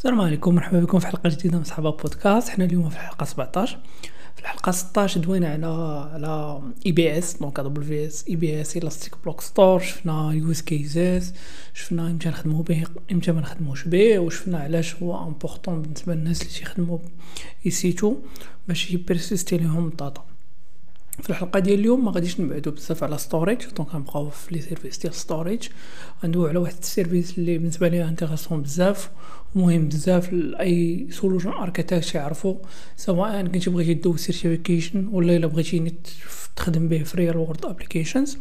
[0.00, 2.48] السلام عليكم مرحبا بكم في حلقة جديدة من صحابة بودكاست.
[2.48, 3.78] حنا اليوم في الحلقة 17
[4.34, 5.66] في الحلقة 16 دوينا على
[6.14, 10.32] على اي بي اس دونك دبليو في اس اي بي اس الاستيك بلوك ستور شفنا
[10.32, 11.34] use cases
[11.74, 16.52] شفنا إمتى نخدمو به إمتى ما نخدموش به وشفنا علاش هو important بالنسبة للناس اللي
[16.52, 16.98] تيخدموا
[17.66, 18.16] EC2
[18.68, 20.24] باش يpersisti ليهم ال data.
[21.22, 24.98] في الحلقة ديال اليوم ما غاديش نبعدو بزاف على storage donc غنبقاو في les services
[24.98, 25.68] ديال storage
[26.24, 29.10] غندويو على واحد ال service اللي بالنسبة لي intéressant بزاف
[29.54, 32.56] مهم بزاف لأي solution architect يعرفو
[32.96, 35.94] سواء كنتي بغيتي دوز certification ولا إلا بغيتي
[36.56, 38.38] تخدم به في real world applications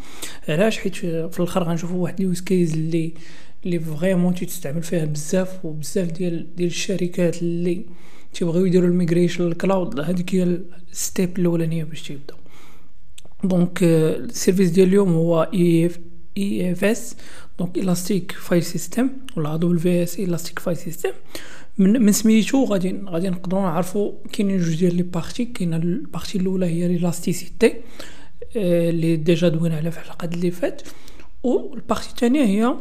[0.49, 3.13] علاش؟ حيت في الآخر غنشوفو واحد ال use case اللي
[3.65, 7.85] اللي vraiment تستعمل فيها بزاف وبزاف ديال ديال الشركات اللي
[8.33, 10.59] تيبغيو يديروا ال migration لل cloud هذيك هي
[10.91, 12.38] ال step الأولانية باش تيبداو
[13.43, 15.99] donc ال service ديال اليوم هو EF
[16.37, 17.15] EFS
[17.59, 21.11] donc elastic file system ولا AWS elastic file system
[21.77, 26.37] من, من سميتو غادي غادي نقدروا نعرفوا كاينين جوج ديال les parties كاينة ال partie
[26.37, 27.73] الاولى هي l'élasticité
[28.55, 30.81] اللي déjà دوينا عليها في الحلقة اللي فات
[31.43, 32.75] وال partie الثانية هي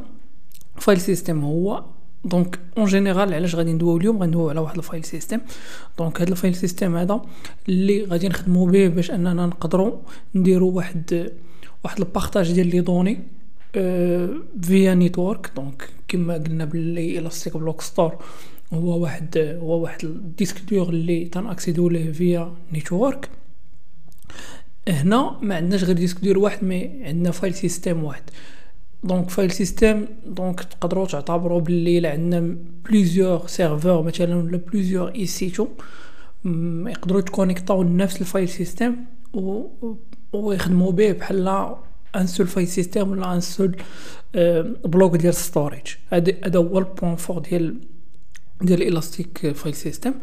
[0.77, 1.85] file system هو
[2.29, 5.41] donc en général علاش غادي ندويو اليوم؟ غندويو على واحد ال file system
[5.99, 7.21] donc هاد ال file system هذا
[7.69, 9.93] اللي غادي نخدمو به باش أننا نقدروا
[10.35, 11.33] نديرو واحد
[11.85, 13.19] واحد ال partage ديال les données
[14.63, 18.17] via network donc كما قلنا باللي elastic block store
[18.73, 23.29] هو واحد هو واحد ال disque dur اللي تنأكسيديو ليه via network
[24.89, 28.23] هنا ما عندناش غير disque dur واحد mais عندنا file system واحد.
[29.05, 35.67] donc file system donc تقدروا تعتبروا باللي الا عندنا plusieurs serveurs مثلا ولا plusieurs EC2
[36.87, 38.97] يقدروا يتكونيكطاو لنفس ال file system
[39.35, 39.63] و
[40.33, 41.75] ويخدموا به بحال
[42.17, 43.77] un seul file system ولا un seul
[44.85, 47.77] bloc ديال storage هذا هو ال point fort ديال
[48.63, 50.15] ديال elastic file system.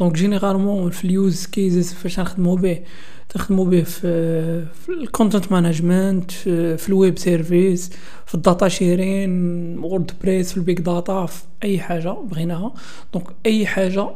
[0.00, 2.78] donc généralement في ال use cases فاش نخدموا به
[3.28, 7.90] تخدموا به في ال content management في ال web service
[8.26, 9.30] في ال data sharing
[9.78, 12.74] WordPress في ال big data في أي حاجة بغيناها.
[13.14, 14.08] donc أي حاجة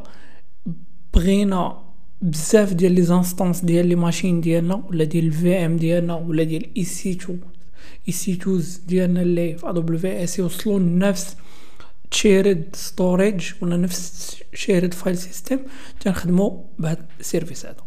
[1.13, 1.77] بغينا
[2.21, 6.77] بزاف ديال les instances ديال les machines ديالنا ولا ديال ال VM ديالنا ولا ديال
[6.77, 7.39] اي سي 2
[8.07, 11.35] اي سي 2 ديالنا اللي في AWS يوصلوا لنفس
[12.11, 15.59] shared storage ولا نفس shared file system
[15.99, 17.85] تنخدموا بهذا ال service هذا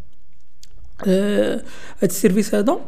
[2.01, 2.79] هاد ال service هذا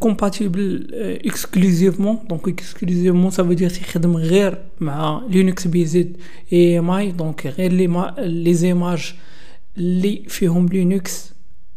[0.00, 0.90] compatible
[1.24, 6.14] exclusivement donc exclusivement c'est-à-dire تيخدم غير مع Linux بي
[6.52, 9.14] AMI donc غير les les images
[9.76, 11.32] اللي فيهم Linux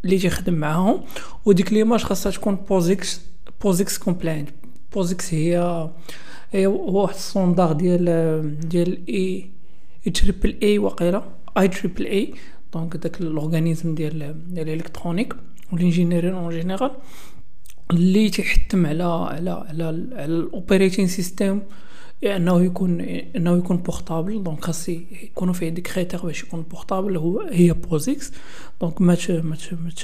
[0.05, 1.03] اللي تيخدم معاهم
[1.45, 3.21] وديك l'image خاصها تكون POSIX
[3.63, 4.49] POSIX compliant
[4.93, 5.89] POSIX هي
[6.55, 11.23] هو واحد ال standard ديال ديال IEEE وقيله
[11.57, 15.35] IEEE donc داك ال organisme ديال ديال ال électronique
[15.71, 16.91] وال engineering en général
[17.91, 21.61] اللي تيحتم على على على, على ال operating system
[22.23, 23.01] انه يكون
[23.35, 28.31] انه يكون portable donc خاص يكونوا فيه ديك critère باش يكون portable هو هي POSIX
[28.81, 29.57] donc ما ما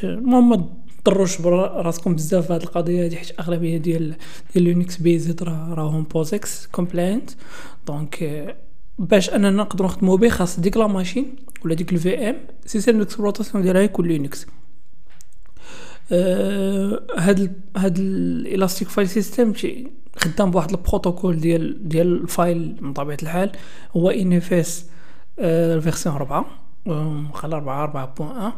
[0.04, 0.70] المهم
[1.08, 4.16] ما تضروش راسكم بزاف في هذه القضية هذه حيت أغلبية ديال
[4.54, 7.32] ديال Linux based راهم POSIX compliant
[7.88, 8.56] donc
[9.00, 11.36] باش أننا نقدروا نخدموا به خاص ديك la machine
[11.66, 14.48] ولا ديك ال VM système d'exploitation ديالها يكون Linux
[17.18, 19.54] هاد هاد ال elastic file system
[20.18, 23.52] خدام بواحد البروتوكول ديال ديال ال file من طبيعه الحال
[23.96, 24.86] هو NFS
[25.40, 26.46] ال version 4
[27.34, 28.54] ولا 4 4.1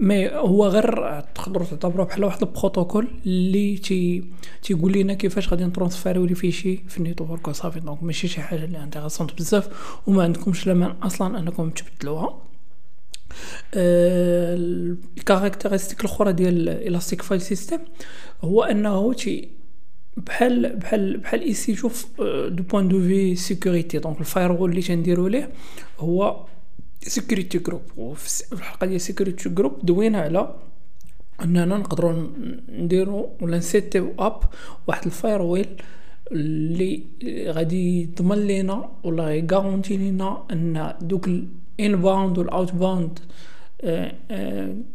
[0.00, 4.24] mais هو غير تقدروا تعتبروه بحال واحد البروتوكول اللي تي
[4.62, 8.64] تيقول لنا كيفاش غادي نترونسفيريو les fichiers في ال network وصافي donc ماشي شي حاجة
[8.64, 9.68] اللي intéressante بزاف
[10.06, 12.42] وما عندكمش la main أصلا أنكم تبدلوها.
[13.74, 17.78] ال caractéristique الأخرى ديال elastic file system
[18.42, 19.48] هو أنه تي
[20.16, 22.06] بحال بحال بحال EC2
[22.48, 23.98] du point de vue sécurité.
[23.98, 25.50] donc ال firewall اللي تنديرو ليه
[25.98, 26.44] هو
[27.02, 30.54] security group وفي الحلقة ديال security group دوينا على
[31.44, 32.26] أننا نقدروا
[32.68, 34.40] نديرو ولا نسيتيو up
[34.86, 35.82] واحد ال firewall
[36.32, 37.02] اللي
[37.48, 43.18] غادي يضمن لينا ولا يغارونتي لينا أن دوك ال inbound وال outbound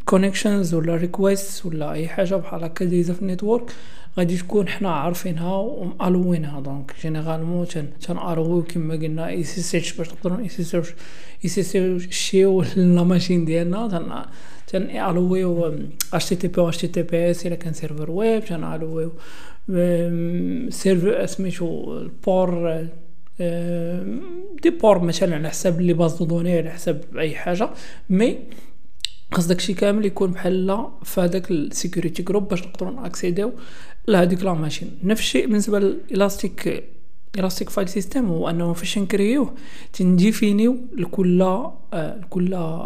[0.05, 3.71] connections ولا request ولا أي حاجة بحال هكا دايزه في ال network
[4.17, 10.39] غادي تكون حنا عارفينها ومالوينها donc généralement تن allow يو كما قلنا SSH باش نقدروا
[10.39, 10.77] SS
[11.43, 13.87] SSH يو la machine ديالنا.
[13.87, 14.25] تن
[14.67, 15.75] تن الويو
[16.13, 19.11] اش تي تي بي اش تي تي بي اس إلا كان serveur web تن allow
[20.69, 22.79] يو serveur سميتو ال port
[24.63, 27.69] des ports مثلا على حساب les bases de données على حساب أي حاجة.
[28.09, 28.37] mais
[29.33, 33.51] خاص داكشي كامل يكون بحال في هذاك ال security group باش نقدروا نأكسيديو
[34.07, 34.99] لهاديك la machine.
[35.03, 36.83] نفس الشيء بالنسبة لل elastic
[37.37, 39.53] elastic file system هو أنه فاش نكريوه
[39.93, 42.79] تنديفينيو لكل آه، لكل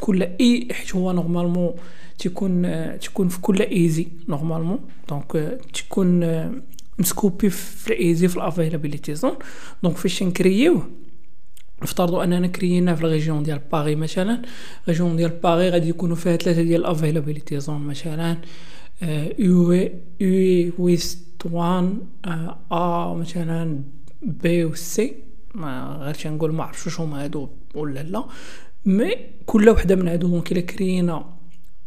[0.00, 1.74] كل اي حيت هو normalement
[2.18, 2.62] تيكون
[3.00, 4.78] تيكون في كل AZ normalement.
[5.08, 6.24] donc تيكون
[6.98, 9.34] مسكوبي في ال AZ في ال availability zone.
[9.82, 10.88] donc فاش نكريوه
[11.82, 14.42] نفترضوا أننا كريينا في ال région ديال باري مثلا.
[14.88, 18.36] région ديال باري غادي يكونوا فيها ثلاثة ديال ال availability zone مثلا
[19.38, 19.72] EU
[20.20, 21.98] EU west 1
[22.72, 23.80] ا مثلا
[24.22, 25.14] B و C
[25.54, 28.24] ما غير نقول ما عرفتش واش هما هادو ولا لا.
[28.86, 31.24] mais كل وحدة من هادو donc إلا كريينا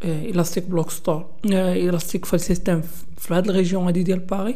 [0.03, 2.81] Elastic Block Store Elastic File System
[3.17, 4.55] في هاد ال région هادي ديال باري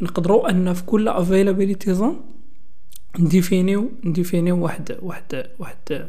[0.00, 2.20] نقدروا أن في كل availability zone
[3.18, 6.08] نديفينيو نديفينيو واحد واحد واحد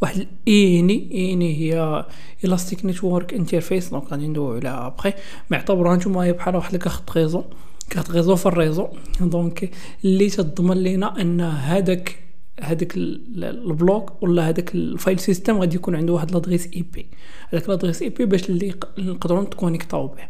[0.00, 2.04] واحد ENI ENI هي
[2.44, 5.12] Elastic Network Interface donc غادي ندويو عليها ابخي
[5.50, 7.44] ما يعتبروها نتوما هي بحال واحد ال carte réseau
[7.90, 8.88] carte réseau في ال réseau.
[9.20, 9.70] donc
[10.04, 12.16] اللي تضمن لينا أن هذاك
[12.60, 17.06] هذاك ال block ولا هذاك ال file system غادي يكون عنده واحد l'adresse IP.
[17.52, 20.22] هذاك l'adresse IP باش اللي نقدروا نتكونيكطاو به.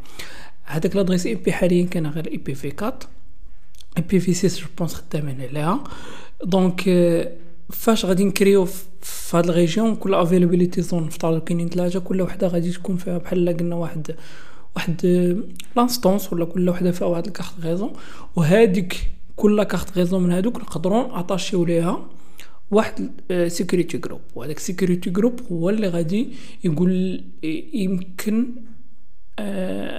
[0.64, 5.40] هذاك l'adresse IP حاليا كان غير IP v 4 IP v 6 je pense خدامين
[5.40, 5.84] عليها
[6.44, 6.82] donc
[7.70, 8.64] فاش غادي نكريو
[9.02, 13.18] في هاد ال région كل availability zone نفترض كاينين ثلاثة كل وحدة غادي تكون فيها
[13.18, 14.16] بحال قلنا واحد
[14.76, 15.06] واحد
[15.76, 17.92] l'instance ولا كل وحدة فيها واحد ال carte réseau.
[18.36, 22.06] وهاديك كل carte réseau من هادوك نقدروا اتاشيو ليها
[22.70, 23.10] واحد
[23.46, 26.28] security group وهذاك security group هو اللي غادي
[26.64, 27.24] يقول
[27.74, 28.67] يمكن آه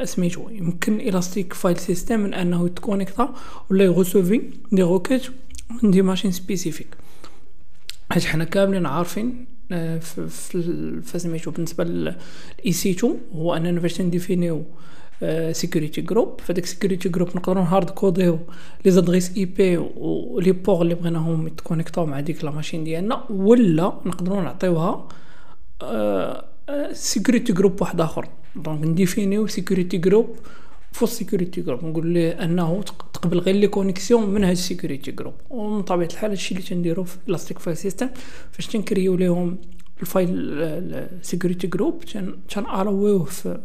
[0.04, 3.34] سميتو يمكن Elastic File System من أنه يتكونيكتا
[3.70, 4.42] ولا يغوسوفي
[4.72, 5.24] des requêtes
[5.84, 6.88] من des machines spécifiques.
[8.12, 14.64] حيت حنا كاملين عارفين آه في سميتو بالنسبة لل EC 2 هو أننا فاش نديفينيو
[15.52, 18.40] security group فداك security group نقدروا hard كوديو
[18.86, 23.94] les adresses IP و les ports اللي بغيناهم يتكونيكطاو مع ديك la machine ديالنا ولا
[24.06, 25.08] نقدروا نعطيوها
[26.94, 28.28] security group واحد آخر.
[28.56, 30.36] donc نديفينيو security group
[30.92, 35.34] فو security group نقول ليه انه تقبل غير les connexions من هاد ال security group
[35.50, 38.10] ومن طبيعه الحال هادشي اللي تنديرو في Elastic File System
[38.52, 39.58] فاش تنكريو ليهم
[40.02, 42.04] ال file security group
[42.50, 43.60] تنالويوه في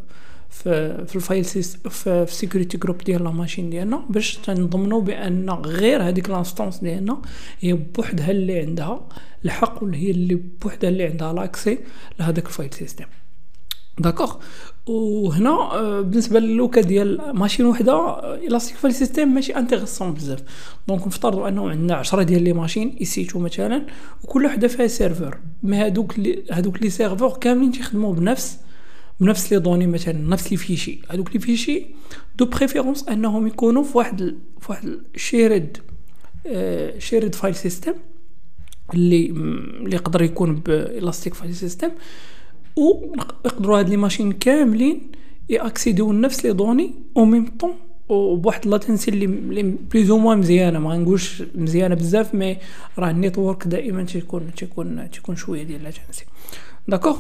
[0.51, 5.01] في في ال file sys في ال security group ديال la machine ديالنا باش تنضمنوا
[5.01, 7.23] بان غير هذيك l'instance ديالنا
[7.61, 9.09] هي بوحدها اللي عندها
[9.45, 11.79] الحق ولا هي اللي بوحدها اللي عندها l'accès
[12.21, 13.05] لهذاك ال file system
[13.99, 14.35] d'accord
[14.87, 20.43] وهنا آه، بالنسبة ل le cas ديال machine وحدة Elastic File System ماشي intéressant بزاف.
[20.89, 23.87] donc نفترضوا أنه عندنا 10 ديال les machines EC two مثلا
[24.23, 28.59] وكل وحدة فيها serveur mais هادوك les هادوك les serveurs كاملين تيخدموا بنفس
[29.21, 31.01] بنفس les données مثلا نفس les fichiers.
[31.11, 31.87] هذوك les fichiers
[32.39, 35.77] de préférence أنهم يكونوا في واحد في واحد shared
[36.99, 37.95] shared file system
[38.95, 41.91] اللي اللي يقدر يكون ب Elastic File System
[42.77, 45.13] و يقدروا هاد les machines كاملين
[45.49, 47.75] يأكسيديو لنفس les données au même temps.
[48.09, 50.79] وبواحد latency اللي plus ou moins مزيانة.
[50.79, 52.59] ما نقولش مزيانة بزاف mais
[52.99, 56.25] راه ال network دائما تيكون تيكون تيكون شوية ديال latency
[56.89, 57.19] d'accord.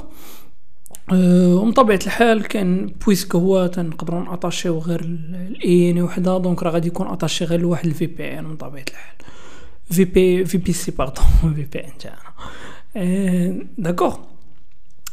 [1.13, 6.71] أه ومن طبيعة الحال كان puisque هو تنقدروا ناتاشيو غير ال ENI وحده donc راه
[6.71, 9.17] غادي يكون attaché غير لواحد ال VPN من طبيعة الحال.
[9.91, 12.19] في بي في بي سي باردون في بي ان تاعنا.
[12.97, 14.17] أه d'accord.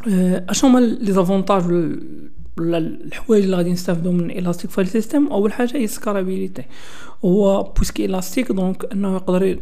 [0.08, 1.64] أه اشنو هما les avantages
[2.60, 6.64] ولا الحوايج اللي غادي نستافدو من Elastic File System أول حاجة هي scalability
[7.26, 9.60] هو بويسك إلاستيك دونك أنه يقدر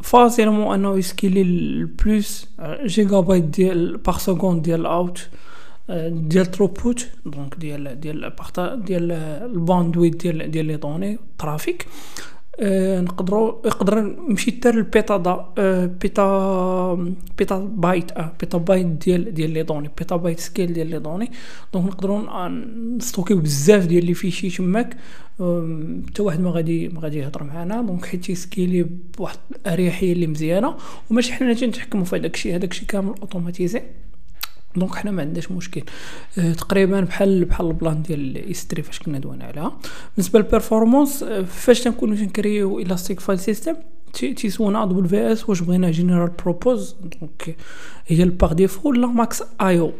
[0.00, 2.46] فاسيلمون أنه يسكيلي البلوس
[2.84, 5.28] جيجا بايت ديال باغ سكوند ديال اوت
[6.08, 8.32] ديال تروبوت دونك ديال ديال
[8.84, 11.86] ديال الباندويت ديال ديال لي دوني ترافيك.
[12.60, 19.34] أه نقدروا يقدر نمشي حتى للبيتا دا أه بيتا بيتا بايت آه بيتا بايت ديال
[19.34, 21.30] ديال لي دوني بيتا بايت سكيل ديال لي دوني.
[21.72, 22.48] دونك نقدروا
[22.96, 24.96] نستوكيو بزاف ديال les fichiers تماك.
[26.08, 28.86] حتى واحد ما غادي ما غادي يهضر معنا donc حيت تيسكيلي
[29.18, 30.74] بواحد الأريحية اللي مزيانة.
[31.10, 32.54] وماشي حنا تنتحكموا في هذاك الشيء.
[32.54, 33.82] هذاك الشيء كامل automatisé.
[34.78, 35.82] donc حنا ما عندناش مشكل.
[36.38, 39.78] أه تقريبا بحال بحال ال plan ديال S3 فاش كنا دوينا عليها
[40.16, 43.74] بالنسبة لل performance أه فاش تنكونو تنكريو Elastic File System
[44.12, 47.56] تيسولنا AWS واش بغينا general purpose donc
[48.06, 49.92] هي ال par défaut ولا Max IO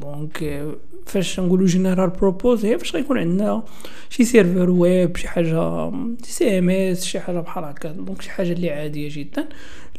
[0.00, 0.64] donc
[1.06, 3.62] فاش نقولوا general purpose هي فاش غيكون عندنا
[4.10, 5.90] شي serveur web شي حاجة
[6.22, 7.92] CMS شي حاجة بحال هكا.
[7.92, 9.48] donc شي حاجة اللي عادية جدا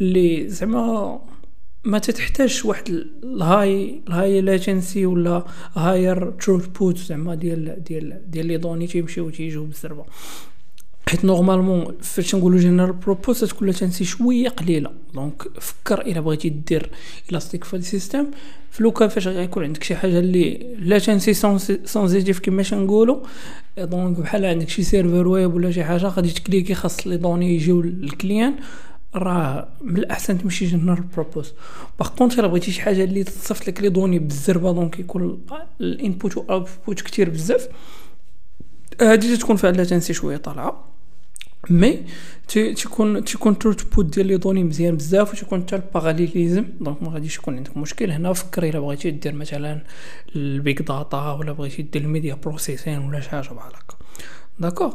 [0.02, 1.20] اللي زعما
[1.84, 2.90] ما تتحتاجش واحد
[3.24, 9.30] ال high ال high latency ولا higher throughput زعما ديال ديال ديال les données تيمشيو
[9.30, 10.06] تيجيو بالزربة.
[11.10, 14.92] حيت normalement فاش نقولوا general purpose تكون latency شوية قليلة.
[15.13, 16.90] donc فكر إلا بغيتي دير
[17.32, 21.34] إلاستيك في le cas فاش غيكون عندك شي حاجة اللي latency
[21.86, 23.20] sensitive كيما نقولوا
[23.78, 27.82] donc بحال عندك شي serveur web ولا شي حاجة غادي تكليكي خاص les données يجيو
[27.82, 28.56] لل client.
[29.15, 31.54] راه من الأحسن تمشي general purpose
[32.00, 35.46] par contre إلا بغيتي شي حاجة اللي تصيفط لك les données بالزربه donc يكون
[35.82, 37.68] ال input و ال output كتير بزاف.
[39.01, 40.88] هادي تكون latency شوية طالعة.
[41.70, 42.06] mais
[42.48, 43.56] تيكون تيكون
[43.96, 47.58] throughput ديال les données مزيان بزاف و تيكون حتى ال parallélisme donc ما غاديش يكون
[47.58, 48.12] عندك مشكل.
[48.12, 49.82] هنا فكر إلا بغيتي دير مثلا
[50.36, 53.96] ال big data ولا بغيتي دير ال media processing ولا شي حاجة بحال هكا.
[54.60, 54.94] d'accord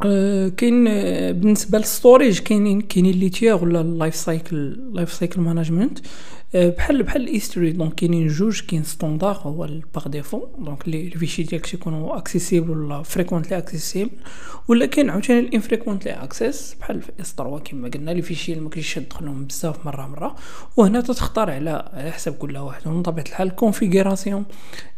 [0.00, 0.84] كاين
[1.32, 5.98] بالنسبة لل storage كاينين كاينين les tiers ولا ال life cycle life cycle management
[6.54, 11.06] بحال بحال ال S3 donc كاينين جوج كاين standard هو ال par défaut donc les
[11.06, 14.10] fichiers ديالك تيكونوا accessibles ولا frequently accessible
[14.68, 18.94] ولا كاين عاوتاني ال infrequently access بحال ف S3 كما قلنا les fichiers ما كاينش
[18.94, 20.36] تدخلهم بزاف مرة مرة.
[20.76, 22.88] وهنا تتختار على على حسب كل واحد.
[22.88, 24.44] ومن طبيعه الحال ال configuration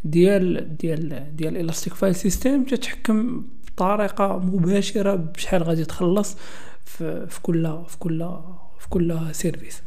[0.03, 3.43] ديال ديال ديال ال Elastic File System تتحكم
[3.79, 6.35] بطريقه مباشرة بشحال غادي تخلص
[6.85, 8.29] في, كل في كل
[8.79, 9.81] في كل service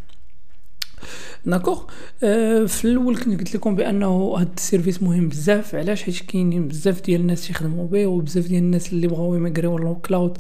[1.47, 1.83] d'accord
[2.23, 5.75] أه في الأول كنت قلت لكم بأنه هذا ال service مهم بزاف.
[5.75, 9.95] علاش؟ حيت كاينين بزاف ديال الناس تيخدموا به وبزاف ديال الناس اللي بغاو يميغريو le
[9.95, 10.39] cloud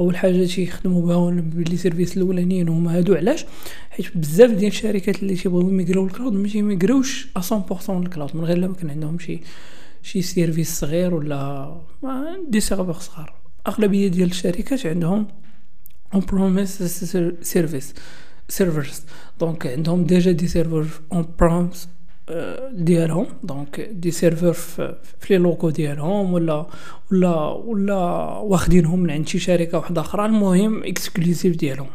[0.00, 3.14] أول حاجة تيخدموا بها ب les services الأولانيين هما هادو.
[3.14, 3.44] علاش؟
[3.90, 8.44] حيت بزاف ديال الشركات اللي تيبغيو يميغريو لل cloud ما تيميغريوش 100% لل cloud من
[8.44, 9.40] غير لما كان عندهم شي
[10.08, 11.76] شي service صغير ولا
[12.48, 13.34] des serveurs صغار.
[13.66, 15.26] أغلبية ديال الشركات عندهم
[16.14, 16.82] on-premise
[17.42, 17.94] service
[18.48, 19.02] servers
[19.40, 21.88] donc عندهم déjà des serveurs on-premise
[22.72, 23.26] ديالهم.
[23.42, 24.96] donc des serveurs في
[25.30, 26.66] les locaux ديالهم ولا
[27.12, 27.94] ولا ولا
[28.38, 30.26] واخدينهم من عند شي شركة واحدة أخرى.
[30.26, 31.88] المهم exclusif ديالهم.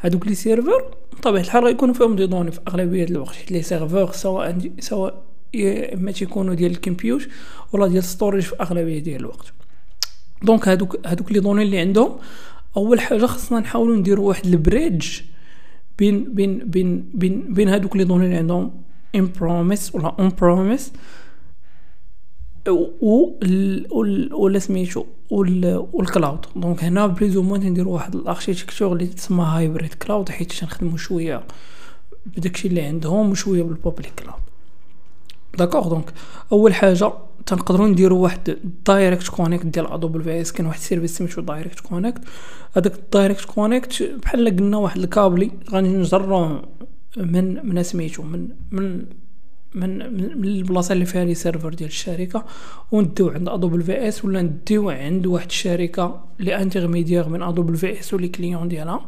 [0.00, 3.52] هادوك les serveurs بطبيعة الحال غيكونوا فيهم des données في أغلبية الوقت.
[3.52, 7.28] les serveurs سواء سواء اما تيكونوا ديال ال compute
[7.72, 9.52] ولا ديال storage في اغلبيه ديال الوقت
[10.42, 12.18] donc هادوك هادوك les données اللي عندهم
[12.76, 15.20] اول حاجة خصنا نحاولوا نديروا واحد ال bridge
[15.98, 18.82] بين بين بين بين بين هادوك les données اللي عندهم
[19.14, 20.92] in-premise ولا on-premise
[24.32, 29.44] ولا سميتو وال cloud donc هنا plus ou moins نديرو واحد ال architecture اللي تسمى
[29.44, 31.42] hybrid cloud حيت تنخدمو شوية
[32.26, 34.47] بداكشي اللي عندهم وشويه بال public cloud
[35.58, 36.12] d'accord donc
[36.52, 37.12] أول حاجة
[37.46, 42.20] تنقدروا نديروا واحد Direct Connect ديال AWS كاين واحد ال service سميتو Direct Connect
[42.76, 46.62] هذاك ال Direct Connect بحال قلنا واحد الكابلي غادي نجروه
[47.16, 49.04] من من سميتو من من
[49.74, 49.98] من
[50.40, 52.44] من البلاصة اللي فيها les serveurs ديال الشركة
[52.92, 59.06] ونديو عند AWS ولا نديو عند واحد الشركة l'intermédiaire من AWS و les clients ديالها.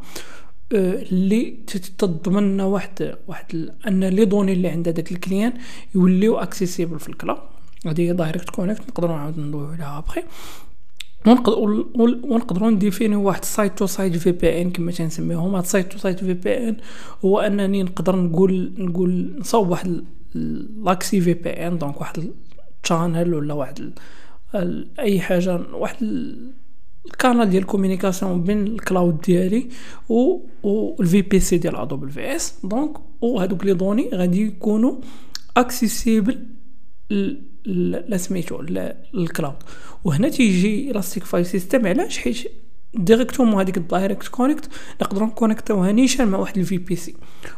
[0.73, 5.53] اللي تتضمن واحد واحد أن les données اللي عند هذاك ال client
[5.95, 7.39] يوليو accessibles في ال cloud
[7.85, 10.23] هذه هي Direct Connect نقدروا نعاود ندويو عليها ابخي
[11.25, 15.97] ونقدروا ن définir واحد سايت تو سايت في بي ان كما تنسميهم هاد سايت تو
[15.97, 16.77] سايت في بي ان
[17.25, 20.03] هو أنني نقدر نقول نقول نصاوب واحد
[20.85, 22.31] l'accès VPN donc واحد
[22.83, 23.93] ال channel ولا واحد
[24.99, 25.97] أي حاجة واحد
[27.05, 29.67] ال canal ديال ال communication بين ال cloud ديالي
[30.09, 30.39] و
[30.99, 34.95] ال VPC ديال AWS donc وهادوك les données غادي يكونوا
[35.57, 36.47] accessibles
[38.07, 38.59] لا سميتو
[39.15, 39.55] ال cloud
[40.03, 42.51] وهنا تيجي ال Elastic File System علاش؟ حيت
[42.93, 44.69] directement هذيك ال Direct Connect
[45.01, 47.15] نقدروا ن connect وها نيشان مع واحد ال VPC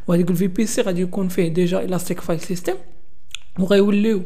[0.08, 2.74] وهذيك ال VPC غادي يكون فيه déjà ال Elastic File System
[3.60, 4.22] وغيوليو.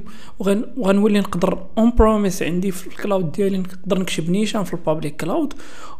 [0.78, 5.54] وغنولي نقدر on-premise عندي في ال cloud ديالي نقدر نكتب نيشان في ال public cloud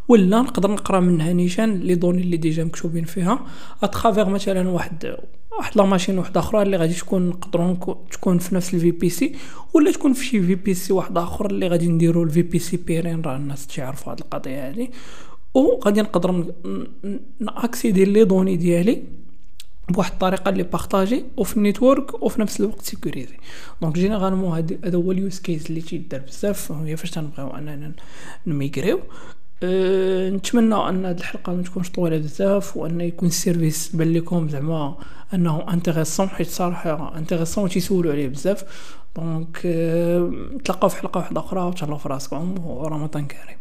[0.08, 3.46] ولا نقدر نقرا منها نيشان les données اللي déjà مكتوبين فيها
[3.84, 5.18] à travers مثلا واحد
[5.58, 7.76] واحد la machine وحدة أخرى اللي غادي تكون نقدروا
[8.12, 9.36] تكون في نفس ال VPC
[9.74, 13.68] ولا تكون في شي VPC واحد اخر اللي غادي نديروا ال VPC peering راه الناس
[13.68, 14.88] تعرفوا هذه القضية هذه
[15.54, 16.46] وغادي نقدر
[17.40, 19.04] ن accéder les données ديالي
[19.90, 23.38] بواحد الطريقة اللي partagée وفي ال network وفي نفس الوقت sécurisée.
[23.82, 27.92] donc généralement هذا هو ال use case اللي تيدار بزاف هي فاش تنبغيو أننا
[28.48, 29.00] نميغريو.
[29.64, 34.50] أه نتمنى أن هاد الحلقة ما تكونش طويلة بزاف وأن يكون ال service بان لكم
[34.50, 34.98] زعما
[35.34, 38.64] أنه intéressant حيت صراحة intéressant تيسولوا عليه بزاف.
[39.16, 43.58] donc أه نتلاقاو في حلقة واحدة أخرى وتهلاو في راسكم ورمضان كريم.